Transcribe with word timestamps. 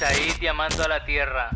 Said 0.00 0.40
llamando 0.40 0.82
a 0.82 0.88
la 0.88 1.04
Tierra. 1.04 1.50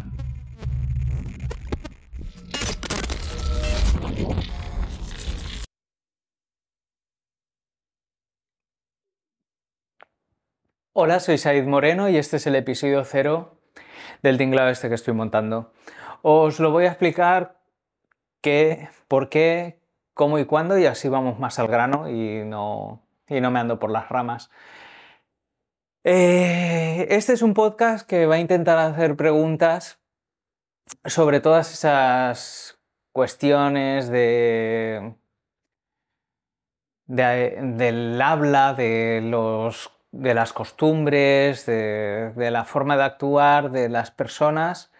Hola, 10.92 11.20
soy 11.20 11.38
Said 11.38 11.64
Moreno 11.64 12.10
y 12.10 12.18
este 12.18 12.36
es 12.36 12.46
el 12.46 12.56
episodio 12.56 13.02
cero 13.06 13.56
del 14.22 14.36
tinglado 14.36 14.68
este 14.68 14.90
que 14.90 14.94
estoy 14.96 15.14
montando. 15.14 15.72
Os 16.20 16.60
lo 16.60 16.70
voy 16.70 16.84
a 16.84 16.88
explicar 16.88 17.62
qué, 18.42 18.90
por 19.08 19.30
qué, 19.30 19.80
cómo 20.12 20.38
y 20.38 20.44
cuándo 20.44 20.76
y 20.76 20.84
así 20.84 21.08
vamos 21.08 21.38
más 21.38 21.58
al 21.58 21.68
grano 21.68 22.10
y 22.10 22.44
no, 22.44 23.00
y 23.26 23.40
no 23.40 23.50
me 23.50 23.60
ando 23.60 23.78
por 23.78 23.90
las 23.90 24.10
ramas. 24.10 24.50
Eh, 26.04 27.06
este 27.10 27.32
es 27.32 27.40
un 27.42 27.54
podcast 27.54 28.06
que 28.06 28.26
va 28.26 28.34
a 28.34 28.38
intentar 28.38 28.76
hacer 28.78 29.16
preguntas 29.16 29.98
sobre 31.06 31.40
todas 31.40 31.72
esas 31.72 32.78
cuestiones 33.12 34.08
de, 34.10 35.14
de- 37.06 37.58
del 37.76 38.20
habla, 38.20 38.74
de, 38.74 39.20
los, 39.22 39.92
de 40.12 40.34
las 40.34 40.52
costumbres, 40.52 41.64
de, 41.64 42.32
de 42.36 42.50
la 42.50 42.64
forma 42.66 42.98
de 42.98 43.04
actuar 43.04 43.70
de 43.70 43.88
las 43.88 44.10
personas, 44.10 44.92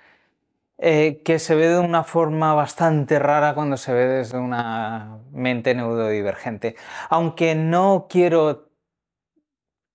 eh, 0.79 1.23
que 1.25 1.39
se 1.39 1.55
ve 1.55 1.69
de 1.69 1.79
una 1.81 2.05
forma 2.05 2.55
bastante 2.55 3.19
rara 3.19 3.55
cuando 3.55 3.77
se 3.77 3.93
ve 3.93 4.07
desde 4.07 4.39
una 4.39 5.19
mente 5.33 5.75
neurodivergente. 5.75 6.77
Aunque 7.11 7.55
no 7.55 8.07
quiero 8.09 8.71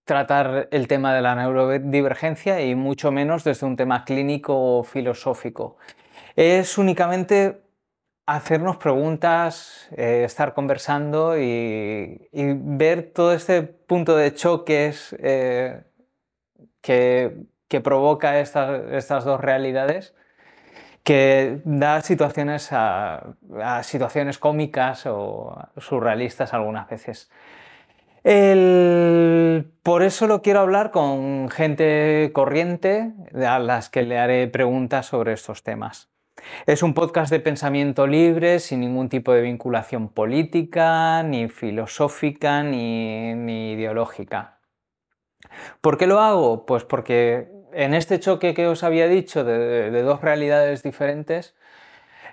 tratar 0.09 0.69
el 0.71 0.87
tema 0.87 1.13
de 1.13 1.21
la 1.21 1.35
neurodivergencia 1.35 2.65
y 2.65 2.73
mucho 2.73 3.11
menos 3.11 3.43
desde 3.43 3.67
un 3.67 3.75
tema 3.75 4.05
clínico 4.05 4.55
o 4.79 4.83
filosófico. 4.83 5.77
Es 6.35 6.79
únicamente 6.79 7.61
hacernos 8.25 8.77
preguntas, 8.77 9.87
eh, 9.95 10.23
estar 10.25 10.55
conversando 10.55 11.37
y, 11.37 12.27
ver 12.33 13.11
todo 13.13 13.33
este 13.33 13.61
punto 13.61 14.15
de 14.17 14.33
choques 14.33 15.15
eh, 15.19 15.83
que, 16.81 17.35
que 17.67 17.79
provoca 17.79 18.39
esta- 18.39 18.97
estas 18.97 19.25
dos 19.25 19.39
realidades 19.39 20.15
que 21.03 21.61
da 21.65 22.01
situaciones 22.01 22.69
a 22.71 23.35
situaciones 23.83 24.39
cómicas 24.39 25.05
o 25.05 25.55
surrealistas 25.77 26.53
algunas 26.53 26.89
veces. 26.89 27.29
Por 28.23 30.03
eso 30.03 30.27
lo 30.27 30.41
quiero 30.41 30.59
hablar 30.59 30.91
con 30.91 31.49
gente 31.49 32.31
corriente 32.33 33.13
a 33.45 33.59
las 33.59 33.89
que 33.89 34.03
le 34.03 34.17
haré 34.17 34.47
preguntas 34.47 35.05
sobre 35.05 35.33
estos 35.33 35.63
temas. 35.63 36.09
Es 36.65 36.83
un 36.83 36.93
podcast 36.93 37.31
de 37.31 37.39
pensamiento 37.39 38.07
libre, 38.07 38.59
sin 38.59 38.81
ningún 38.81 39.09
tipo 39.09 39.33
de 39.33 39.41
vinculación 39.41 40.09
política, 40.09 41.23
ni 41.23 41.49
filosófica, 41.49 42.63
ni, 42.63 43.33
ni 43.35 43.73
ideológica. 43.73 44.59
¿Por 45.81 45.97
qué 45.97 46.07
lo 46.07 46.19
hago? 46.19 46.65
Pues 46.65 46.83
porque 46.83 47.49
en 47.73 47.93
este 47.93 48.19
choque 48.19 48.53
que 48.53 48.67
os 48.67 48.83
había 48.83 49.07
dicho 49.07 49.43
de 49.43 50.01
dos 50.01 50.21
realidades 50.21 50.83
diferentes, 50.83 51.55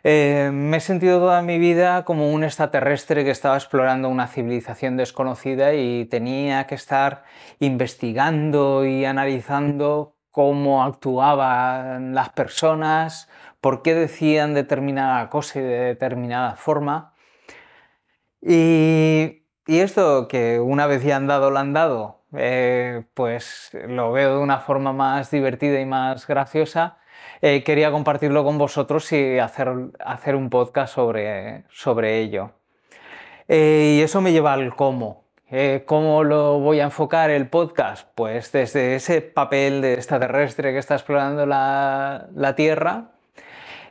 eh, 0.09 0.51
me 0.53 0.77
he 0.77 0.81
sentido 0.81 1.19
toda 1.19 1.43
mi 1.43 1.59
vida 1.59 2.05
como 2.05 2.31
un 2.33 2.45
extraterrestre 2.45 3.25
que 3.25 3.33
estaba 3.33 3.57
explorando 3.57 4.09
una 4.09 4.29
civilización 4.29 4.97
desconocida 4.97 5.75
y 5.75 6.05
tenía 6.05 6.69
que 6.69 6.77
estar 6.77 7.25
investigando 7.59 8.87
y 8.87 9.05
analizando 9.05 10.15
cómo 10.31 10.85
actuaban 10.85 12.15
las 12.15 12.29
personas, 12.31 13.29
por 13.61 13.83
qué 13.83 13.97
decían 13.97 14.55
determinada 14.55 15.29
cosa 15.29 15.59
y 15.59 15.63
de 15.63 15.81
determinada 15.81 16.55
forma. 16.55 17.15
Y, 18.41 19.43
esto 19.67 20.29
que 20.29 20.61
una 20.61 20.87
vez 20.87 21.03
ya 21.03 21.17
andado 21.17 21.51
lo 21.51 21.59
andado, 21.59 22.23
eh, 22.33 23.07
pues 23.15 23.71
lo 23.89 24.13
veo 24.13 24.37
de 24.37 24.43
una 24.45 24.61
forma 24.61 24.93
más 24.93 25.33
divertida 25.33 25.81
y 25.81 25.87
más 25.87 26.29
graciosa. 26.29 26.99
Eh, 27.43 27.63
quería 27.63 27.91
compartirlo 27.91 28.45
con 28.45 28.59
vosotros 28.59 29.11
y 29.13 29.39
hacer, 29.39 29.73
hacer 30.05 30.35
un 30.35 30.51
podcast 30.51 30.95
sobre, 30.95 31.65
sobre 31.71 32.21
ello. 32.21 32.53
Eh, 33.49 33.97
y 33.99 34.03
eso 34.03 34.21
me 34.21 34.33
lleva 34.33 34.53
al 34.53 34.75
cómo. 34.75 35.25
Eh, 35.51 35.85
¿Cómo 35.87 36.25
lo 36.25 36.59
voy 36.59 36.81
a 36.81 36.85
enfocar 36.85 37.31
el 37.31 37.49
podcast? 37.49 38.09
Pues 38.15 38.51
desde 38.51 38.97
ese 38.97 39.23
papel 39.23 39.81
de 39.81 39.95
extraterrestre 39.95 40.73
que 40.73 40.79
está 40.79 40.95
explorando 40.95 41.47
la, 41.47 42.29
la 42.35 42.57
Tierra, 42.57 43.13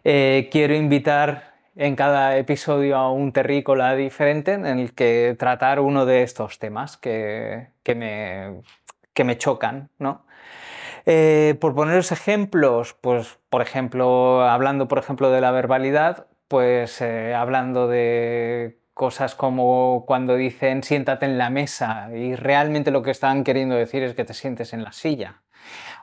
quiero 0.04 0.76
invitar 0.76 1.56
en 1.76 1.96
cada 1.96 2.38
episodio 2.38 2.98
a 2.98 3.12
un 3.12 3.32
terrícola 3.32 3.96
diferente 3.96 4.54
en 4.54 4.66
el 4.66 4.94
que 4.94 5.36
tratar 5.38 5.80
uno 5.80 6.06
de 6.06 6.24
estos 6.24 6.60
temas 6.60 6.98
que, 6.98 7.70
que 7.84 7.96
me, 7.96 8.62
que 9.14 9.24
me 9.24 9.38
chocan, 9.38 9.90
¿no? 9.98 10.25
Eh, 11.08 11.56
por 11.62 11.76
poneros 11.76 12.12
ejemplos, 12.12 12.96
pues 13.00 13.38
por 13.50 13.62
ejemplo, 13.62 14.42
hablando 14.42 14.88
por 14.88 14.98
ejemplo 14.98 15.30
de 15.30 15.40
la 15.40 15.52
verbalidad, 15.52 16.26
pues 16.48 17.00
eh, 17.02 17.36
hablando 17.36 17.88
de 17.88 18.80
cosas 18.96 19.36
como 19.36 20.06
cuando 20.08 20.36
dicen 20.36 20.82
siéntate 20.82 21.26
en 21.28 21.38
la 21.38 21.50
mesa 21.52 22.10
y 22.16 22.34
realmente 22.36 22.90
lo 22.92 23.04
que 23.04 23.12
están 23.12 23.44
queriendo 23.44 23.76
decir 23.76 24.02
es 24.04 24.16
que 24.16 24.26
te 24.26 24.34
sientes 24.34 24.74
en 24.74 24.84
la 24.84 24.94
silla. 24.94 25.44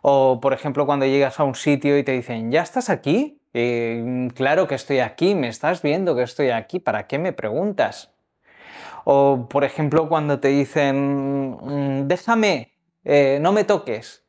O 0.02 0.40
por 0.40 0.52
ejemplo 0.54 0.86
cuando 0.86 1.06
llegas 1.06 1.40
a 1.40 1.44
un 1.44 1.54
sitio 1.56 1.98
y 1.98 2.04
te 2.04 2.12
dicen 2.12 2.52
¿ya 2.52 2.62
estás 2.62 2.90
aquí? 2.90 3.40
Y, 3.54 4.28
claro 4.30 4.68
que 4.68 4.76
estoy 4.76 5.00
aquí, 5.00 5.34
me 5.34 5.48
estás 5.48 5.82
viendo 5.82 6.16
que 6.16 6.22
estoy 6.22 6.50
aquí, 6.50 6.80
¿para 6.80 7.06
qué 7.08 7.18
me 7.18 7.32
preguntas? 7.32 8.12
O 9.04 9.48
por 9.50 9.64
ejemplo 9.64 10.08
cuando 10.08 10.40
te 10.40 10.48
dicen 10.48 11.52
"Mm, 11.62 12.08
déjame, 12.08 12.74
eh, 13.04 13.38
no 13.42 13.52
me 13.52 13.64
toques. 13.64 14.24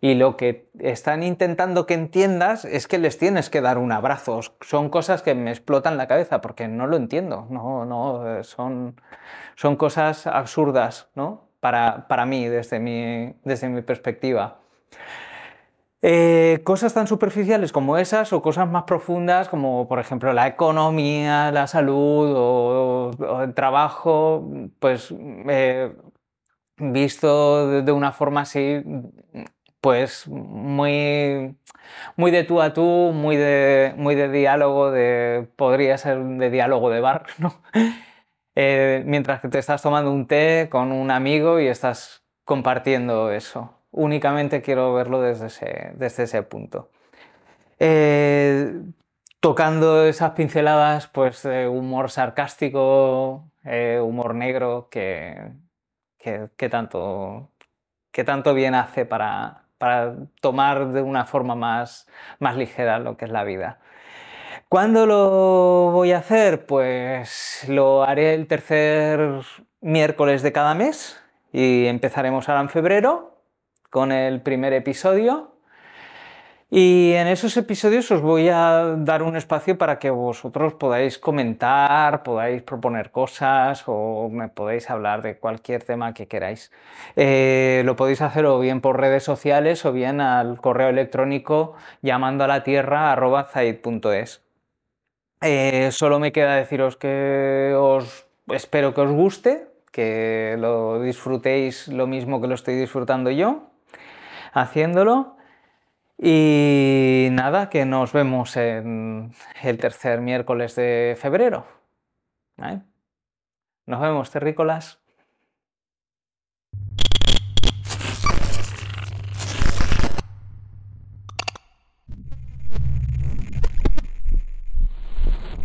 Y 0.00 0.14
lo 0.14 0.36
que 0.36 0.68
están 0.78 1.22
intentando 1.22 1.86
que 1.86 1.94
entiendas 1.94 2.64
es 2.64 2.86
que 2.86 2.98
les 2.98 3.18
tienes 3.18 3.50
que 3.50 3.60
dar 3.60 3.78
un 3.78 3.92
abrazo. 3.92 4.40
Son 4.60 4.90
cosas 4.90 5.22
que 5.22 5.34
me 5.34 5.50
explotan 5.50 5.96
la 5.96 6.06
cabeza 6.06 6.40
porque 6.40 6.68
no 6.68 6.86
lo 6.86 6.96
entiendo. 6.96 7.46
No, 7.50 7.84
no, 7.84 8.38
eh, 8.38 8.44
son, 8.44 9.00
son 9.56 9.76
cosas 9.76 10.26
absurdas, 10.26 11.08
¿no? 11.14 11.48
Para, 11.60 12.06
para 12.08 12.26
mí, 12.26 12.46
desde 12.48 12.78
mi, 12.78 13.34
desde 13.44 13.68
mi 13.68 13.82
perspectiva. 13.82 14.58
Eh, 16.02 16.60
cosas 16.62 16.94
tan 16.94 17.06
superficiales 17.06 17.72
como 17.72 17.96
esas 17.96 18.32
o 18.32 18.42
cosas 18.42 18.68
más 18.68 18.84
profundas 18.84 19.48
como 19.48 19.88
por 19.88 19.98
ejemplo 19.98 20.32
la 20.32 20.46
economía, 20.46 21.50
la 21.50 21.66
salud 21.66 22.32
o, 22.36 23.42
el 23.42 23.54
trabajo, 23.54 24.46
pues 24.78 25.12
eh, 25.48 25.92
visto 26.76 27.82
de 27.82 27.92
una 27.92 28.12
forma 28.12 28.42
así, 28.42 28.82
pues 29.86 30.26
muy, 30.26 31.54
muy 32.16 32.32
de 32.32 32.42
tú 32.42 32.60
a 32.60 32.72
tú, 32.72 32.82
muy 33.14 33.36
de, 33.36 33.94
muy 33.96 34.16
de 34.16 34.28
diálogo, 34.28 34.90
de, 34.90 35.46
podría 35.54 35.96
ser 35.96 36.18
de 36.18 36.50
diálogo 36.50 36.90
de 36.90 36.98
bar. 37.00 37.26
Eh, 38.58 39.02
mientras 39.04 39.42
que 39.42 39.48
te 39.48 39.58
estás 39.58 39.82
tomando 39.82 40.10
un 40.10 40.26
té 40.26 40.68
con 40.70 40.90
un 40.90 41.10
amigo 41.10 41.60
y 41.60 41.66
estás 41.66 42.24
compartiendo 42.42 43.30
eso. 43.30 43.74
Únicamente 43.90 44.62
quiero 44.62 44.94
verlo 44.94 45.20
desde 45.20 45.48
ese, 45.48 45.92
desde 45.96 46.22
ese 46.22 46.42
punto. 46.42 46.88
Eh, 47.78 48.72
tocando 49.40 50.06
esas 50.06 50.30
pinceladas, 50.30 51.06
pues 51.06 51.44
humor 51.44 52.10
sarcástico, 52.10 53.44
eh, 53.62 54.00
humor 54.02 54.34
negro, 54.34 54.88
que, 54.90 55.52
que 56.18 56.68
tanto, 56.70 57.50
que 58.10 58.24
tanto 58.24 58.54
bien 58.54 58.74
hace 58.74 59.04
para, 59.04 59.65
para 59.78 60.14
tomar 60.40 60.92
de 60.92 61.02
una 61.02 61.24
forma 61.24 61.54
más, 61.54 62.08
más 62.38 62.56
ligera 62.56 62.98
lo 62.98 63.16
que 63.16 63.26
es 63.26 63.30
la 63.30 63.44
vida. 63.44 63.78
¿Cuándo 64.68 65.06
lo 65.06 65.90
voy 65.92 66.12
a 66.12 66.18
hacer? 66.18 66.66
Pues 66.66 67.64
lo 67.68 68.02
haré 68.02 68.34
el 68.34 68.46
tercer 68.46 69.42
miércoles 69.80 70.42
de 70.42 70.52
cada 70.52 70.74
mes 70.74 71.22
y 71.52 71.86
empezaremos 71.86 72.48
ahora 72.48 72.62
en 72.62 72.68
febrero 72.68 73.40
con 73.90 74.12
el 74.12 74.42
primer 74.42 74.72
episodio. 74.72 75.55
Y 76.68 77.12
en 77.12 77.28
esos 77.28 77.56
episodios 77.56 78.10
os 78.10 78.20
voy 78.20 78.48
a 78.48 78.96
dar 78.98 79.22
un 79.22 79.36
espacio 79.36 79.78
para 79.78 80.00
que 80.00 80.10
vosotros 80.10 80.74
podáis 80.74 81.16
comentar, 81.16 82.24
podáis 82.24 82.60
proponer 82.62 83.12
cosas 83.12 83.84
o 83.86 84.28
me 84.32 84.48
podéis 84.48 84.90
hablar 84.90 85.22
de 85.22 85.38
cualquier 85.38 85.84
tema 85.84 86.12
que 86.12 86.26
queráis. 86.26 86.72
Eh, 87.14 87.82
lo 87.84 87.94
podéis 87.94 88.20
hacer 88.20 88.46
o 88.46 88.58
bien 88.58 88.80
por 88.80 88.98
redes 88.98 89.22
sociales 89.22 89.84
o 89.84 89.92
bien 89.92 90.20
al 90.20 90.60
correo 90.60 90.88
electrónico 90.88 91.74
llamando 92.02 92.42
a 92.42 92.48
la 92.48 92.64
tierra. 92.64 93.16
Eh, 95.42 95.90
solo 95.92 96.18
me 96.18 96.32
queda 96.32 96.56
deciros 96.56 96.96
que 96.96 97.74
os 97.78 98.26
espero 98.48 98.92
que 98.92 99.02
os 99.02 99.12
guste, 99.12 99.68
que 99.92 100.56
lo 100.58 101.00
disfrutéis 101.00 101.86
lo 101.86 102.08
mismo 102.08 102.40
que 102.40 102.48
lo 102.48 102.56
estoy 102.56 102.74
disfrutando 102.74 103.30
yo 103.30 103.70
haciéndolo. 104.52 105.35
Y 106.18 107.28
nada, 107.32 107.68
que 107.68 107.84
nos 107.84 108.12
vemos 108.12 108.56
en 108.56 109.32
el 109.62 109.78
tercer 109.78 110.20
miércoles 110.20 110.74
de 110.74 111.16
febrero. 111.18 111.66
Nos 113.86 114.00
vemos, 114.00 114.30
terrícolas. 114.30 115.05